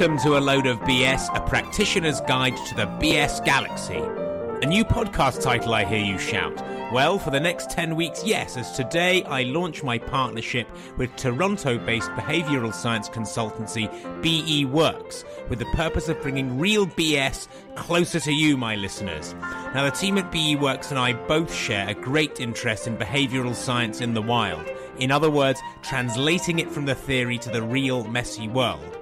[0.00, 3.98] Welcome to A Load of BS, a practitioner's guide to the BS galaxy.
[4.62, 6.56] A new podcast title, I hear you shout.
[6.90, 11.76] Well, for the next 10 weeks, yes, as today I launch my partnership with Toronto
[11.76, 13.90] based behavioral science consultancy
[14.22, 19.34] BE Works, with the purpose of bringing real BS closer to you, my listeners.
[19.74, 23.54] Now, the team at BE Works and I both share a great interest in behavioral
[23.54, 24.66] science in the wild.
[24.98, 28.96] In other words, translating it from the theory to the real, messy world.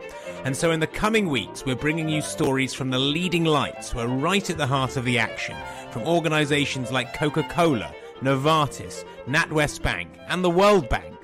[0.44, 3.98] And so, in the coming weeks, we're bringing you stories from the leading lights who
[3.98, 5.56] are right at the heart of the action,
[5.90, 11.14] from organizations like Coca Cola, Novartis, NatWest Bank, and the World Bank.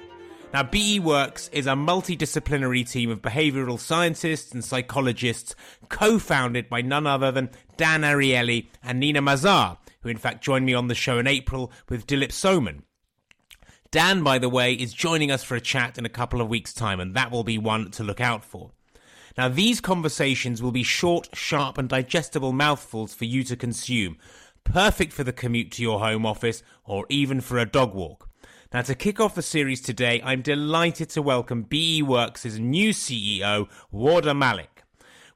[0.53, 5.55] Now, BE Works is a multidisciplinary team of behavioral scientists and psychologists,
[5.89, 10.67] co founded by none other than Dan Ariely and Nina Mazar, who in fact joined
[10.67, 12.83] me on the show in April with Dilip Soman.
[13.91, 16.73] Dan, by the way, is joining us for a chat in a couple of weeks'
[16.73, 18.71] time, and that will be one to look out for.
[19.37, 24.17] Now, these conversations will be short, sharp, and digestible mouthfuls for you to consume,
[24.63, 28.29] perfect for the commute to your home office or even for a dog walk.
[28.73, 33.69] Now, to kick off the series today, I'm delighted to welcome BE Works' new CEO,
[33.93, 34.74] Wardah Malik.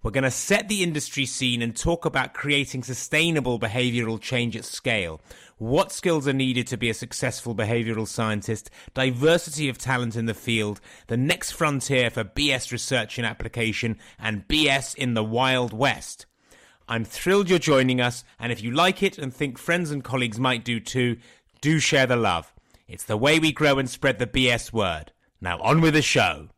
[0.01, 4.65] We're going to set the industry scene and talk about creating sustainable behavioral change at
[4.65, 5.21] scale.
[5.57, 10.35] What skills are needed to be a successful behavioral scientist, diversity of talent in the
[10.35, 16.27] field, the next frontier for BS research and application, and BS in the Wild West.
[16.89, 20.39] I'm thrilled you're joining us, and if you like it and think friends and colleagues
[20.39, 21.17] might do too,
[21.61, 22.55] do share the love.
[22.87, 25.11] It's the way we grow and spread the BS word.
[25.41, 26.51] Now on with the show.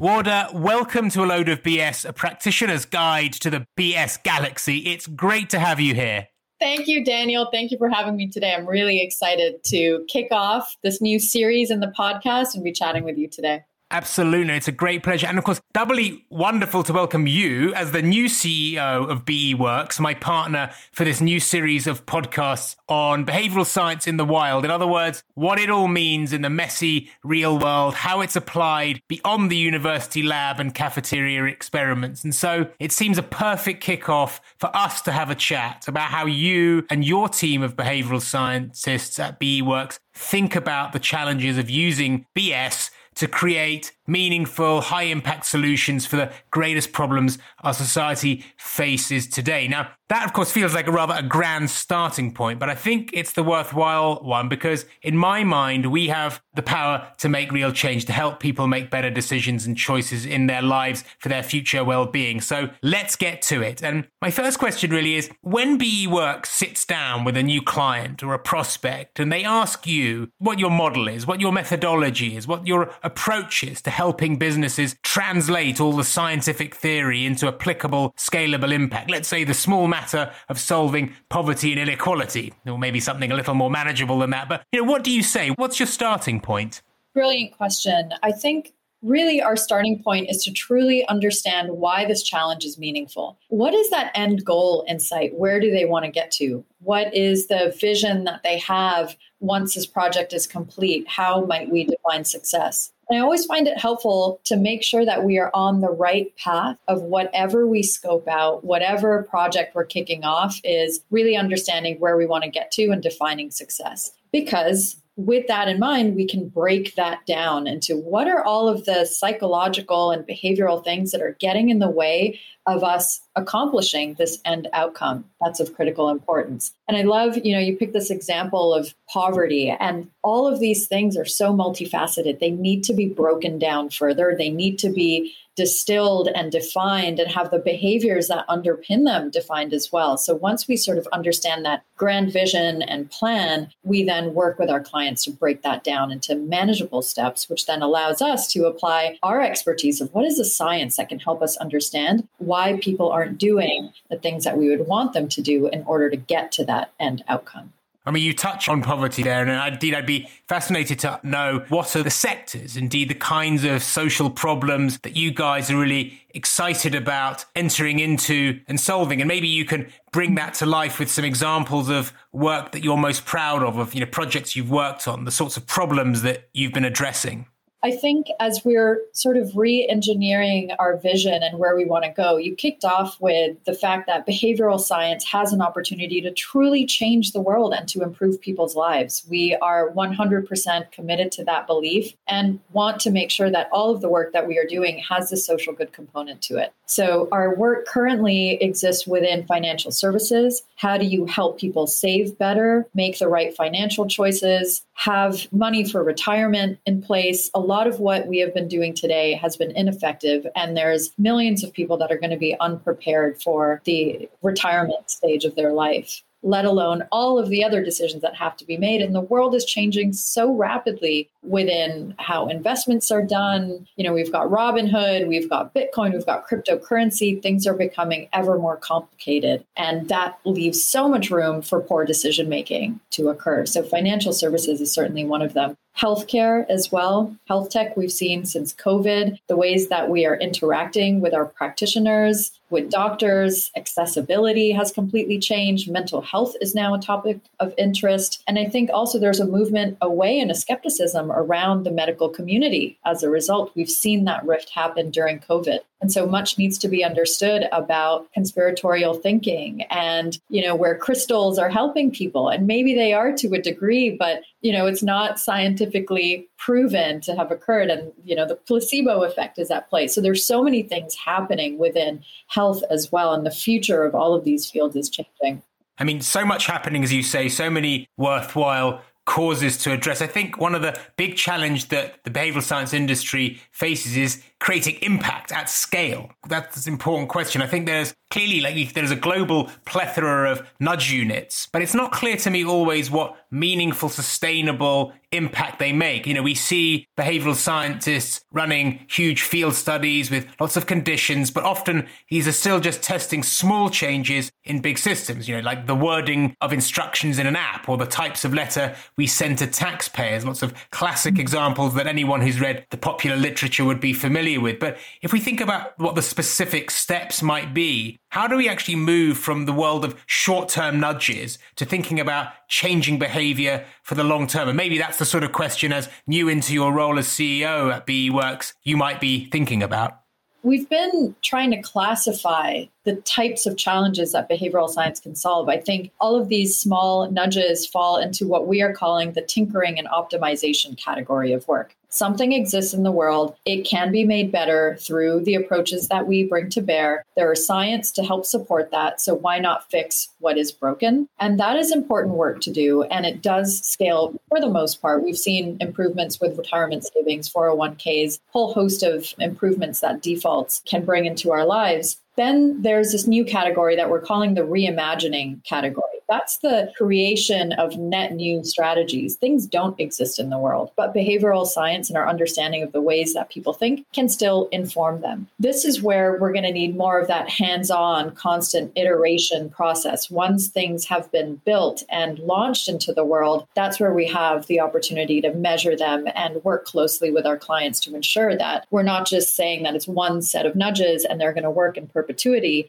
[0.00, 4.78] Wardah, welcome to a load of BS, a practitioner's guide to the BS galaxy.
[4.86, 6.28] It's great to have you here.
[6.60, 7.48] Thank you, Daniel.
[7.50, 8.54] Thank you for having me today.
[8.54, 13.02] I'm really excited to kick off this new series in the podcast and be chatting
[13.02, 13.62] with you today.
[13.90, 14.54] Absolutely.
[14.54, 15.26] It's a great pleasure.
[15.26, 19.98] And of course, doubly wonderful to welcome you as the new CEO of BE Works,
[19.98, 24.66] my partner for this new series of podcasts on behavioral science in the wild.
[24.66, 29.00] In other words, what it all means in the messy real world, how it's applied
[29.08, 32.24] beyond the university lab and cafeteria experiments.
[32.24, 36.26] And so it seems a perfect kickoff for us to have a chat about how
[36.26, 41.70] you and your team of behavioral scientists at BE Works think about the challenges of
[41.70, 49.26] using BS to create meaningful, high impact solutions for the greatest problems our society faces
[49.26, 49.66] today.
[49.66, 53.10] Now, that of course feels like a rather a grand starting point, but I think
[53.12, 57.72] it's the worthwhile one because in my mind, we have the power to make real
[57.72, 61.84] change, to help people make better decisions and choices in their lives for their future
[61.84, 62.40] well-being.
[62.40, 63.82] So let's get to it.
[63.82, 68.22] And my first question really is when BE Works sits down with a new client
[68.22, 72.46] or a prospect and they ask you what your model is, what your methodology is,
[72.46, 78.72] what your approach is to helping businesses translate all the scientific theory into applicable, scalable
[78.72, 79.10] impact.
[79.10, 83.54] Let's say the small matter of solving poverty and inequality, or maybe something a little
[83.54, 84.48] more manageable than that.
[84.48, 85.50] But, you know, what do you say?
[85.50, 86.82] What's your starting point?
[87.14, 88.12] Brilliant question.
[88.22, 93.38] I think really our starting point is to truly understand why this challenge is meaningful.
[93.48, 95.34] What is that end goal in sight?
[95.34, 96.64] Where do they want to get to?
[96.80, 101.06] What is the vision that they have once this project is complete?
[101.08, 102.92] How might we define success?
[103.08, 106.34] And I always find it helpful to make sure that we are on the right
[106.36, 112.16] path of whatever we scope out, whatever project we're kicking off is really understanding where
[112.16, 114.12] we want to get to and defining success.
[114.30, 118.84] Because with that in mind, we can break that down into what are all of
[118.84, 124.38] the psychological and behavioral things that are getting in the way of us accomplishing this
[124.44, 126.74] end outcome that's of critical importance.
[126.88, 130.86] And I love, you know, you pick this example of poverty, and all of these
[130.86, 132.40] things are so multifaceted.
[132.40, 137.28] They need to be broken down further, they need to be distilled and defined and
[137.32, 140.16] have the behaviors that underpin them defined as well.
[140.16, 144.70] So once we sort of understand that grand vision and plan, we then work with
[144.70, 149.18] our clients to break that down into manageable steps, which then allows us to apply
[149.24, 153.27] our expertise of what is the science that can help us understand why people aren't
[153.28, 156.64] doing the things that we would want them to do in order to get to
[156.64, 157.72] that end outcome.
[158.08, 161.94] I mean, you touch on poverty there, and indeed, I'd be fascinated to know what
[161.94, 166.94] are the sectors, indeed, the kinds of social problems that you guys are really excited
[166.94, 169.20] about entering into and solving.
[169.20, 172.96] And maybe you can bring that to life with some examples of work that you're
[172.96, 176.48] most proud of, of you know projects you've worked on, the sorts of problems that
[176.54, 177.44] you've been addressing.
[177.82, 182.10] I think as we're sort of re engineering our vision and where we want to
[182.10, 186.86] go, you kicked off with the fact that behavioral science has an opportunity to truly
[186.86, 189.24] change the world and to improve people's lives.
[189.28, 194.00] We are 100% committed to that belief and want to make sure that all of
[194.00, 196.72] the work that we are doing has the social good component to it.
[196.86, 200.62] So, our work currently exists within financial services.
[200.76, 206.02] How do you help people save better, make the right financial choices, have money for
[206.02, 207.50] retirement in place?
[207.54, 211.62] A lot of what we have been doing today has been ineffective, and there's millions
[211.62, 216.22] of people that are going to be unprepared for the retirement stage of their life
[216.42, 219.02] let alone all of the other decisions that have to be made.
[219.02, 223.86] And the world is changing so rapidly within how investments are done.
[223.96, 227.42] You know, we've got Robinhood, we've got Bitcoin, we've got cryptocurrency.
[227.42, 229.64] Things are becoming ever more complicated.
[229.76, 233.66] And that leaves so much room for poor decision making to occur.
[233.66, 237.34] So financial services is certainly one of them healthcare as well.
[237.46, 242.52] Health tech, we've seen since COVID, the ways that we are interacting with our practitioners,
[242.70, 245.90] with doctors, accessibility has completely changed.
[245.90, 248.42] Mental health is now a topic of interest.
[248.46, 252.98] And I think also there's a movement away and a skepticism around the medical community.
[253.06, 255.78] As a result, we've seen that rift happen during COVID.
[256.00, 261.58] And so much needs to be understood about conspiratorial thinking and, you know, where crystals
[261.58, 262.50] are helping people.
[262.50, 265.40] And maybe they are to a degree, but, you know, it's not
[265.88, 267.90] scientifically proven to have occurred.
[267.90, 270.08] And, you know, the placebo effect is at play.
[270.08, 273.32] So there's so many things happening within health as well.
[273.32, 275.62] And the future of all of these fields is changing.
[275.98, 280.22] I mean, so much happening, as you say, so many worthwhile causes to address.
[280.22, 284.96] I think one of the big challenge that the behavioral science industry faces is creating
[285.02, 286.30] impact at scale.
[286.48, 287.60] That's an important question.
[287.60, 292.12] I think there's clearly like there's a global plethora of nudge units, but it's not
[292.12, 296.26] clear to me always what meaningful, sustainable impact they make.
[296.26, 301.64] You know, we see behavioral scientists running huge field studies with lots of conditions, but
[301.64, 305.94] often these are still just testing small changes in big systems, you know, like the
[305.94, 310.44] wording of instructions in an app or the types of letter we send to taxpayers.
[310.44, 311.40] Lots of classic mm.
[311.40, 314.78] examples that anyone who's read the popular literature would be familiar with.
[314.78, 318.96] But if we think about what the specific steps might be, how do we actually
[318.96, 324.24] move from the world of short term nudges to thinking about changing behavior for the
[324.24, 324.68] long term?
[324.68, 328.06] And maybe that's the sort of question as new into your role as CEO at
[328.06, 330.20] BE Works you might be thinking about.
[330.64, 335.68] We've been trying to classify the types of challenges that behavioral science can solve.
[335.68, 339.98] I think all of these small nudges fall into what we are calling the tinkering
[339.98, 341.96] and optimization category of work.
[342.10, 343.54] Something exists in the world.
[343.66, 347.24] It can be made better through the approaches that we bring to bear.
[347.36, 349.20] There is science to help support that.
[349.20, 351.28] So why not fix what is broken?
[351.38, 353.02] And that is important work to do.
[353.04, 355.22] And it does scale for the most part.
[355.22, 361.26] We've seen improvements with retirement savings, 401ks, whole host of improvements that defaults can bring
[361.26, 362.20] into our lives.
[362.38, 366.04] Then there's this new category that we're calling the reimagining category.
[366.28, 369.36] That's the creation of net new strategies.
[369.36, 373.32] Things don't exist in the world, but behavioral science and our understanding of the ways
[373.32, 375.48] that people think can still inform them.
[375.58, 380.30] This is where we're going to need more of that hands on, constant iteration process.
[380.30, 384.80] Once things have been built and launched into the world, that's where we have the
[384.80, 389.26] opportunity to measure them and work closely with our clients to ensure that we're not
[389.26, 392.27] just saying that it's one set of nudges and they're going to work in perpetuity.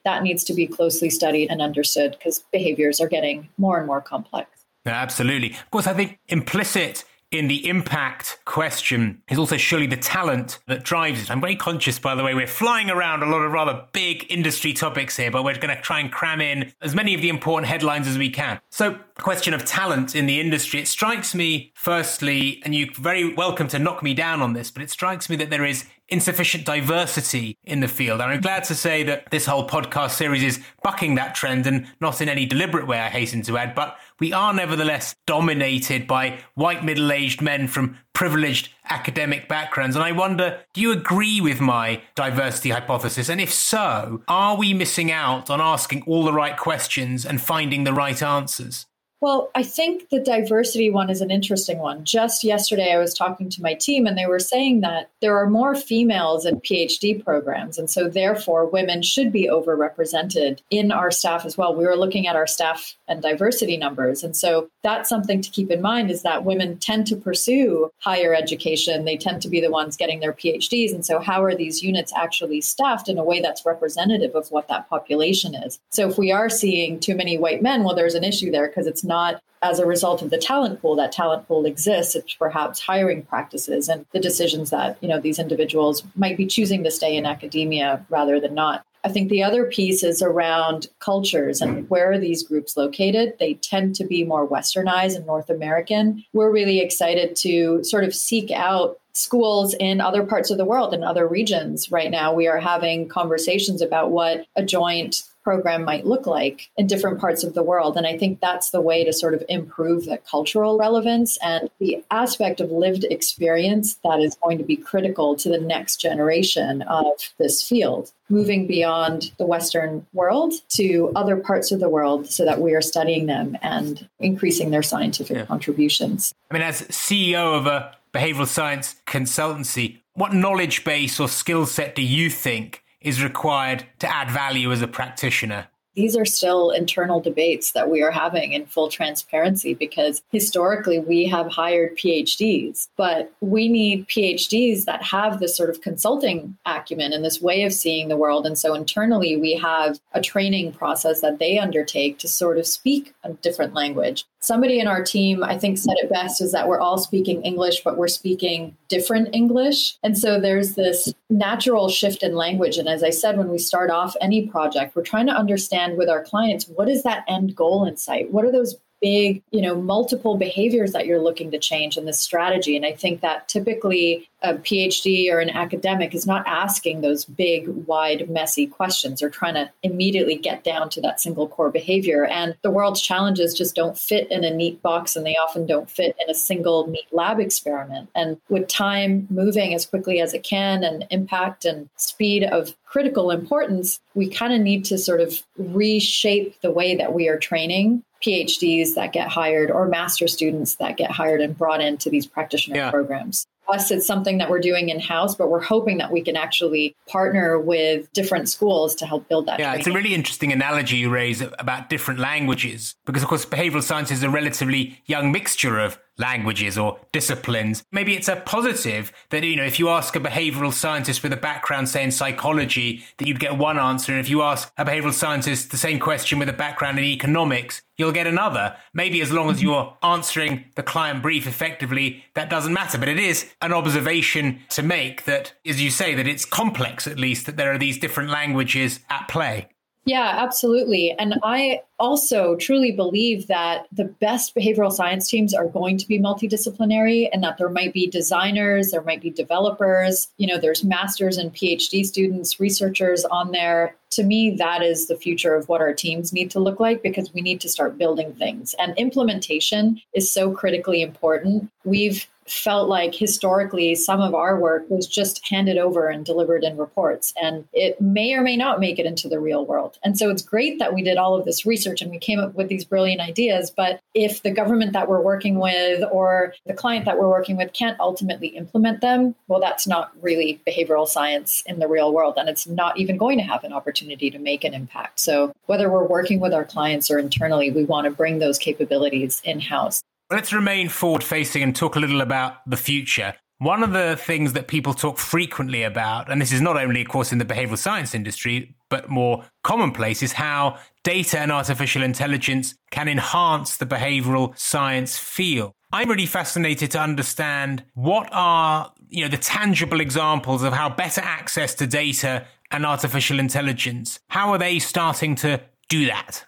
[0.04, 3.88] That needs to be closely studied and understood because behaviors are getting getting more and
[3.88, 4.50] more complex.
[4.86, 5.52] absolutely.
[5.52, 10.84] Of course, I think implicit in the impact question is also surely the talent that
[10.84, 11.30] drives it.
[11.30, 14.74] I'm very conscious, by the way, we're flying around a lot of rather big industry
[14.74, 17.68] topics here, but we're going to try and cram in as many of the important
[17.68, 18.60] headlines as we can.
[18.72, 23.68] So, question of talent in the industry, it strikes me, firstly, and you're very welcome
[23.68, 27.58] to knock me down on this, but it strikes me that there is insufficient diversity
[27.64, 28.22] in the field.
[28.22, 31.88] And I'm glad to say that this whole podcast series is bucking that trend and
[32.02, 36.40] not in any deliberate way, I hasten to add, but we are nevertheless dominated by
[36.56, 39.96] white middle aged men from privileged academic backgrounds.
[39.96, 43.30] And I wonder, do you agree with my diversity hypothesis?
[43.30, 47.84] And if so, are we missing out on asking all the right questions and finding
[47.84, 48.88] the right answers?
[49.22, 52.06] Well, I think the diversity one is an interesting one.
[52.06, 55.50] Just yesterday, I was talking to my team, and they were saying that there are
[55.50, 57.78] more females in PhD programs.
[57.78, 61.76] And so, therefore, women should be overrepresented in our staff as well.
[61.76, 64.24] We were looking at our staff and diversity numbers.
[64.24, 68.34] And so, that's something to keep in mind is that women tend to pursue higher
[68.34, 69.04] education.
[69.04, 70.94] They tend to be the ones getting their PhDs.
[70.94, 74.70] And so, how are these units actually staffed in a way that's representative of what
[74.70, 75.78] that population is?
[75.90, 78.88] So, if we are seeing too many white men, well, there's an issue there because
[78.88, 82.80] it's not as a result of the talent pool that talent pool exists it's perhaps
[82.80, 87.18] hiring practices and the decisions that you know these individuals might be choosing to stay
[87.18, 92.12] in academia rather than not I think the other piece is around cultures and where
[92.12, 93.34] are these groups located?
[93.40, 96.26] They tend to be more westernized and North American.
[96.34, 100.94] We're really excited to sort of seek out schools in other parts of the world
[100.94, 106.06] in other regions right now we are having conversations about what a joint program might
[106.06, 107.98] look like in different parts of the world.
[107.98, 112.04] And I think that's the way to sort of improve the cultural relevance and the
[112.12, 117.06] aspect of lived experience that is going to be critical to the next generation of
[117.38, 118.12] this field.
[118.30, 122.82] Moving beyond the Western world to other parts of the world so that we are
[122.82, 125.46] studying them and increasing their scientific yeah.
[125.46, 126.34] contributions.
[126.52, 131.96] I mean, as CEO of a behavioral science consultancy, what knowledge base or skill set
[131.96, 135.68] do you think is required to add value as a practitioner?
[136.00, 141.26] these are still internal debates that we are having in full transparency because historically we
[141.26, 147.26] have hired PhDs, but we need PhDs that have this sort of consulting acumen and
[147.26, 148.46] this way of seeing the world.
[148.46, 153.14] And so internally, we have a training process that they undertake to sort of speak
[153.24, 154.26] a different language.
[154.42, 157.82] Somebody in our team, I think, said it best is that we're all speaking English,
[157.84, 159.98] but we're speaking different English.
[160.02, 162.78] And so there's this natural shift in language.
[162.78, 166.10] And as I said, when we start off any project, we're trying to understand with
[166.10, 168.32] our clients what is that end goal in sight?
[168.32, 172.20] What are those big, you know, multiple behaviors that you're looking to change in this
[172.20, 172.76] strategy.
[172.76, 177.68] And I think that typically a PhD or an academic is not asking those big,
[177.68, 179.20] wide, messy questions.
[179.20, 182.26] They're trying to immediately get down to that single core behavior.
[182.26, 185.90] And the world's challenges just don't fit in a neat box and they often don't
[185.90, 188.10] fit in a single neat lab experiment.
[188.16, 193.32] And with time moving as quickly as it can and impact and speed of critical
[193.32, 198.04] importance, we kind of need to sort of reshape the way that we are training
[198.24, 202.78] PhDs that get hired or master students that get hired and brought into these practitioner
[202.78, 202.92] yeah.
[202.92, 206.36] programs us, it's something that we're doing in house, but we're hoping that we can
[206.36, 209.60] actually partner with different schools to help build that.
[209.60, 209.80] Yeah, training.
[209.80, 214.12] it's a really interesting analogy you raise about different languages because, of course, behavioral science
[214.12, 217.84] is a relatively young mixture of languages or disciplines.
[217.92, 221.38] Maybe it's a positive that, you know, if you ask a behavioral scientist with a
[221.38, 224.12] background, say in psychology, that you'd get one answer.
[224.12, 227.82] And if you ask a behavioral scientist the same question with a background in economics,
[227.98, 228.76] you'll get another.
[228.94, 229.68] Maybe as long as mm-hmm.
[229.68, 232.98] you're answering the client brief effectively, that doesn't matter.
[232.98, 237.18] But it is an observation to make that, as you say, that it's complex at
[237.18, 239.70] least, that there are these different languages at play.
[240.10, 241.12] Yeah, absolutely.
[241.20, 246.18] And I also truly believe that the best behavioral science teams are going to be
[246.18, 251.38] multidisciplinary and that there might be designers, there might be developers, you know, there's masters
[251.38, 253.96] and PhD students, researchers on there.
[254.12, 257.34] To me, that is the future of what our teams need to look like because
[257.34, 258.74] we need to start building things.
[258.80, 261.70] And implementation is so critically important.
[261.84, 266.78] We've felt like historically some of our work was just handed over and delivered in
[266.78, 270.00] reports and it may or may not make it into the real world.
[270.04, 272.56] And so it's great that we did all of this research and we came up
[272.56, 277.06] with these brilliant ideas, but if the government that we're working with or the client
[277.06, 281.80] that we're working with can't ultimately implement them, well that's not really behavioral science in
[281.80, 284.74] the real world and it's not even going to have an opportunity to make an
[284.74, 285.20] impact.
[285.20, 289.42] So whether we're working with our clients or internally, we want to bring those capabilities
[289.44, 290.02] in-house.
[290.32, 293.34] Let's remain forward facing and talk a little about the future.
[293.58, 297.10] One of the things that people talk frequently about, and this is not only, of
[297.10, 302.76] course, in the behavioral science industry, but more commonplace, is how data and artificial intelligence
[302.92, 305.74] can enhance the behavioral science field.
[305.92, 311.22] I'm really fascinated to understand what are you know the tangible examples of how better
[311.22, 316.46] access to data and artificial intelligence how are they starting to do that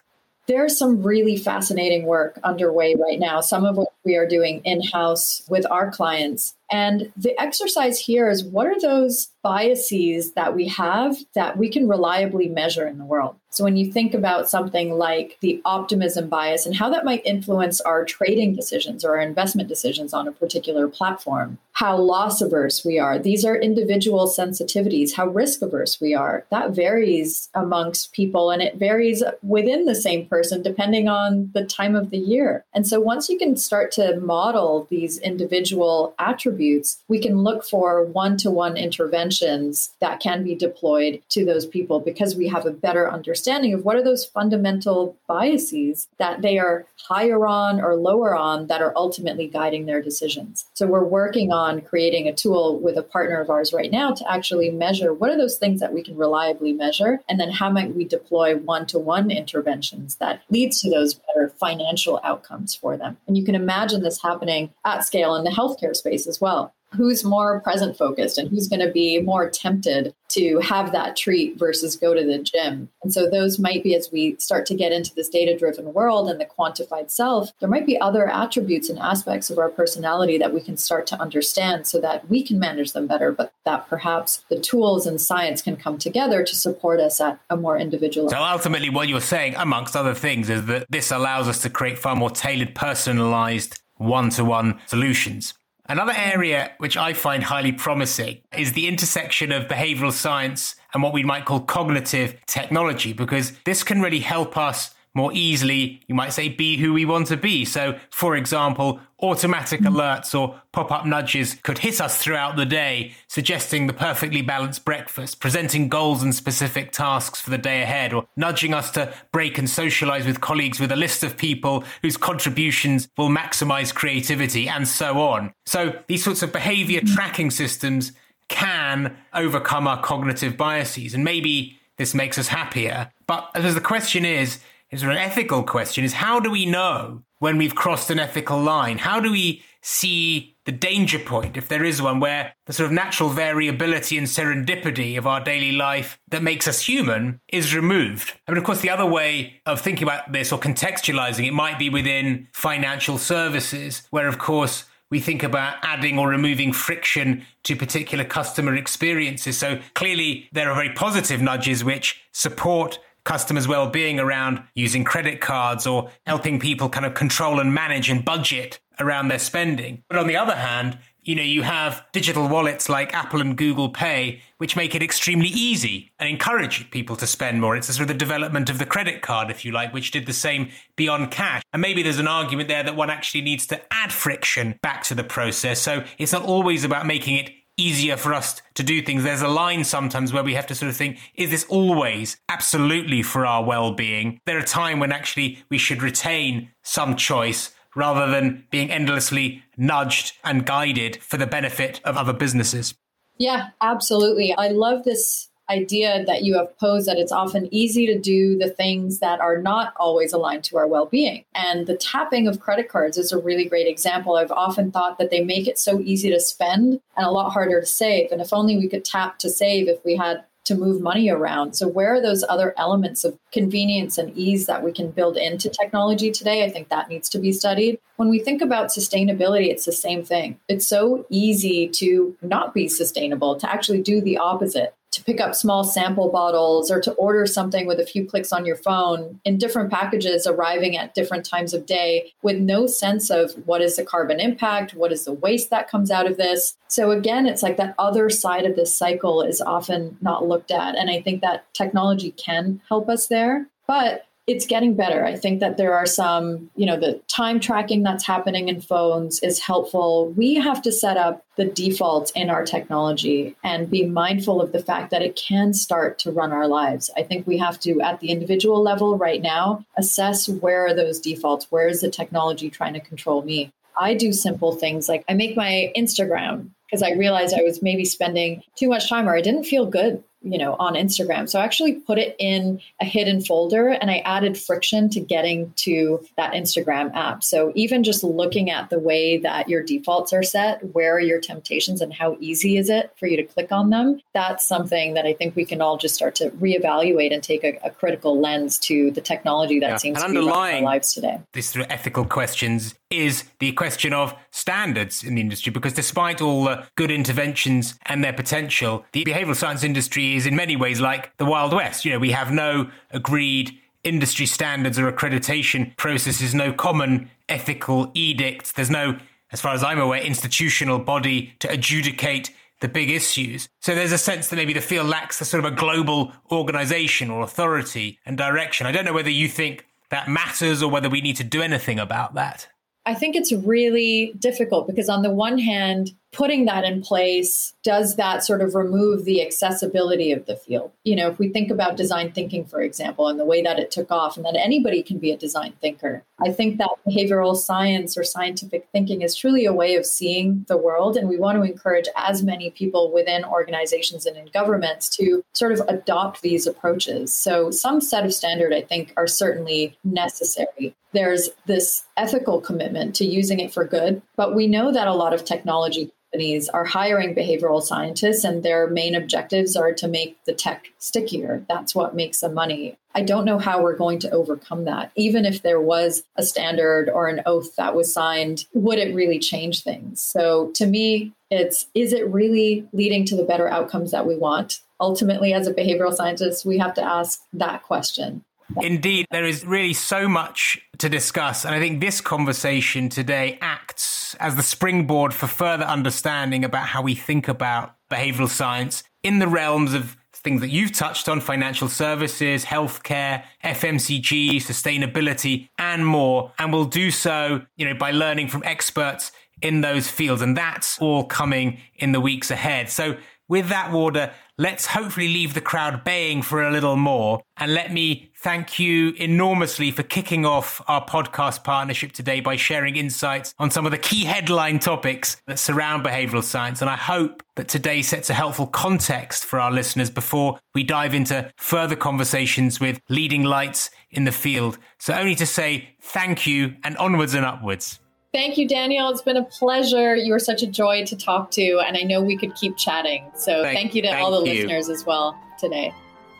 [0.48, 4.82] there's some really fascinating work underway right now, some of what we are doing in
[4.82, 6.54] house with our clients.
[6.72, 11.86] And the exercise here is what are those biases that we have that we can
[11.86, 13.36] reliably measure in the world?
[13.50, 17.82] So when you think about something like the optimism bias and how that might influence
[17.82, 22.98] our trading decisions or our investment decisions on a particular platform, how loss averse we
[22.98, 28.62] are, these are individual sensitivities, how risk averse we are, that varies amongst people and
[28.62, 32.64] it varies within the same person depending on the time of the year.
[32.72, 37.64] And so once you can start to model these individual attributes, attributes, we can look
[37.64, 42.66] for one to one interventions that can be deployed to those people because we have
[42.66, 47.96] a better understanding of what are those fundamental biases that they are higher on or
[47.96, 50.66] lower on that are ultimately guiding their decisions.
[50.74, 54.32] So we're working on creating a tool with a partner of ours right now to
[54.32, 57.94] actually measure what are those things that we can reliably measure and then how might
[57.94, 63.16] we deploy one to one interventions that leads to those better financial outcomes for them.
[63.26, 66.51] And you can imagine this happening at scale in the healthcare space as well
[66.94, 71.58] who's more present focused and who's going to be more tempted to have that treat
[71.58, 72.88] versus go to the gym.
[73.02, 76.28] And so those might be as we start to get into this data driven world
[76.28, 80.52] and the quantified self, there might be other attributes and aspects of our personality that
[80.52, 84.44] we can start to understand so that we can manage them better, but that perhaps
[84.50, 88.44] the tools and science can come together to support us at a more individual level.
[88.44, 91.98] So ultimately what you're saying amongst other things is that this allows us to create
[91.98, 95.54] far more tailored personalized one-to-one solutions.
[95.86, 101.12] Another area which I find highly promising is the intersection of behavioral science and what
[101.12, 106.32] we might call cognitive technology, because this can really help us more easily, you might
[106.32, 107.64] say, be who we want to be.
[107.64, 113.12] So, for example, automatic alerts or pop up nudges could hit us throughout the day,
[113.28, 118.26] suggesting the perfectly balanced breakfast, presenting goals and specific tasks for the day ahead, or
[118.36, 123.08] nudging us to break and socialize with colleagues with a list of people whose contributions
[123.18, 125.52] will maximize creativity, and so on.
[125.66, 127.14] So, these sorts of behavior hmm.
[127.14, 128.12] tracking systems
[128.48, 133.10] can overcome our cognitive biases, and maybe this makes us happier.
[133.26, 134.58] But as the question is,
[134.92, 138.60] is there an ethical question is how do we know when we've crossed an ethical
[138.60, 138.98] line?
[138.98, 142.92] How do we see the danger point, if there is one, where the sort of
[142.92, 148.34] natural variability and serendipity of our daily life that makes us human is removed?
[148.46, 151.80] I mean, of course, the other way of thinking about this or contextualizing it might
[151.80, 157.76] be within financial services, where, of course, we think about adding or removing friction to
[157.76, 159.58] particular customer experiences.
[159.58, 165.86] So clearly, there are very positive nudges which support customers' well-being around using credit cards
[165.86, 170.02] or helping people kind of control and manage and budget around their spending.
[170.08, 173.88] But on the other hand, you know, you have digital wallets like Apple and Google
[173.88, 177.76] Pay, which make it extremely easy and encourage people to spend more.
[177.76, 180.32] It's sort of the development of the credit card, if you like, which did the
[180.32, 181.62] same beyond cash.
[181.72, 185.14] And maybe there's an argument there that one actually needs to add friction back to
[185.14, 185.80] the process.
[185.80, 187.52] So it's not always about making it
[187.82, 189.24] easier for us to do things.
[189.24, 193.22] There's a line sometimes where we have to sort of think, is this always absolutely
[193.22, 194.40] for our well being?
[194.46, 200.34] There are times when actually we should retain some choice rather than being endlessly nudged
[200.44, 202.94] and guided for the benefit of other businesses.
[203.38, 204.54] Yeah, absolutely.
[204.56, 208.70] I love this idea that you have posed that it's often easy to do the
[208.70, 211.44] things that are not always aligned to our well being.
[211.54, 214.36] And the tapping of credit cards is a really great example.
[214.36, 217.80] I've often thought that they make it so easy to spend and a lot harder
[217.80, 218.32] to save.
[218.32, 221.74] And if only we could tap to save if we had to move money around.
[221.74, 225.68] So, where are those other elements of convenience and ease that we can build into
[225.68, 226.64] technology today?
[226.64, 227.98] I think that needs to be studied.
[228.16, 230.58] When we think about sustainability, it's the same thing.
[230.68, 235.54] It's so easy to not be sustainable, to actually do the opposite to pick up
[235.54, 239.58] small sample bottles or to order something with a few clicks on your phone in
[239.58, 244.04] different packages arriving at different times of day with no sense of what is the
[244.04, 246.76] carbon impact, what is the waste that comes out of this.
[246.88, 250.96] So again, it's like that other side of this cycle is often not looked at.
[250.96, 253.41] And I think that technology can help us there.
[253.86, 255.24] But it's getting better.
[255.24, 259.40] I think that there are some, you know, the time tracking that's happening in phones
[259.40, 260.30] is helpful.
[260.30, 264.82] We have to set up the defaults in our technology and be mindful of the
[264.82, 267.08] fact that it can start to run our lives.
[267.16, 271.20] I think we have to, at the individual level right now, assess where are those
[271.20, 271.70] defaults?
[271.70, 273.72] Where is the technology trying to control me?
[273.96, 278.04] I do simple things like I make my Instagram because I realized I was maybe
[278.04, 281.48] spending too much time or I didn't feel good you know on instagram.
[281.48, 285.72] So i actually put it in a hidden folder and i added friction to getting
[285.76, 287.44] to that instagram app.
[287.44, 291.40] So even just looking at the way that your defaults are set where are your
[291.40, 295.26] temptations and how easy is it for you to click on them that's something that
[295.26, 298.78] i think we can all just start to reevaluate and take a, a critical lens
[298.78, 299.96] to the technology that yeah.
[299.96, 301.40] seems and to be running our lives today.
[301.52, 306.40] these sort of ethical questions is the question of standards in the industry because despite
[306.40, 311.00] all the good interventions and their potential the behavioral science industry is in many ways
[311.00, 312.04] like the Wild West.
[312.04, 318.72] You know, we have no agreed industry standards or accreditation processes, no common ethical edicts.
[318.72, 319.18] There's no,
[319.52, 323.68] as far as I'm aware, institutional body to adjudicate the big issues.
[323.80, 327.30] So there's a sense that maybe the field lacks a sort of a global organization
[327.30, 328.86] or authority and direction.
[328.86, 331.98] I don't know whether you think that matters or whether we need to do anything
[331.98, 332.68] about that.
[333.04, 338.16] I think it's really difficult because, on the one hand, putting that in place, does
[338.16, 340.90] that sort of remove the accessibility of the field?
[341.04, 343.90] You know, if we think about design thinking, for example, and the way that it
[343.90, 348.16] took off, and that anybody can be a design thinker, I think that behavioral science
[348.16, 351.16] or scientific thinking is truly a way of seeing the world.
[351.16, 355.72] And we want to encourage as many people within organizations and in governments to sort
[355.72, 357.32] of adopt these approaches.
[357.32, 363.24] So, some set of standard, I think, are certainly necessary there's this ethical commitment to
[363.24, 364.22] using it for good.
[364.36, 368.88] But we know that a lot of technology companies are hiring behavioral scientists and their
[368.88, 371.64] main objectives are to make the tech stickier.
[371.68, 372.96] That's what makes them money.
[373.14, 375.12] I don't know how we're going to overcome that.
[375.14, 379.38] Even if there was a standard or an oath that was signed, would it really
[379.38, 380.22] change things?
[380.22, 384.80] So to me, it's is it really leading to the better outcomes that we want?
[385.00, 388.42] Ultimately, as a behavioral scientist, we have to ask that question.
[388.80, 391.64] Indeed, there is really so much to discuss.
[391.64, 397.02] And I think this conversation today acts as the springboard for further understanding about how
[397.02, 401.88] we think about behavioral science in the realms of things that you've touched on financial
[401.88, 406.52] services, healthcare, FMCG, sustainability, and more.
[406.58, 410.42] And we'll do so, you know, by learning from experts in those fields.
[410.42, 412.90] And that's all coming in the weeks ahead.
[412.90, 413.16] So
[413.48, 417.42] with that, Wardah, let's hopefully leave the crowd baying for a little more.
[417.56, 422.96] And let me thank you enormously for kicking off our podcast partnership today by sharing
[422.96, 426.80] insights on some of the key headline topics that surround behavioral science.
[426.80, 431.14] And I hope that today sets a helpful context for our listeners before we dive
[431.14, 434.78] into further conversations with leading lights in the field.
[434.98, 437.98] So, only to say thank you and onwards and upwards.
[438.32, 439.10] Thank you, Daniel.
[439.10, 440.16] It's been a pleasure.
[440.16, 443.30] You were such a joy to talk to, and I know we could keep chatting.
[443.34, 444.62] So thank, thank you to thank all the you.
[444.62, 445.92] listeners as well today.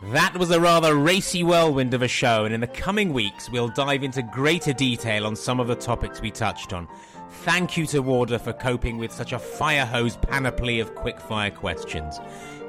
[0.05, 3.69] That was a rather racy whirlwind of a show, and in the coming weeks, we'll
[3.69, 6.87] dive into greater detail on some of the topics we touched on.
[7.41, 12.19] Thank you to Wardah for coping with such a fire hose panoply of quickfire questions.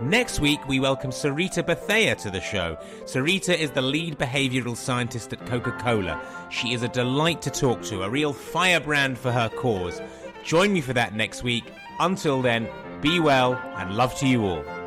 [0.00, 2.76] Next week, we welcome Sarita Bethea to the show.
[3.04, 6.20] Sarita is the lead behavioral scientist at Coca Cola.
[6.50, 10.00] She is a delight to talk to, a real firebrand for her cause.
[10.42, 11.70] Join me for that next week.
[12.00, 12.68] Until then,
[13.00, 14.83] be well and love to you all.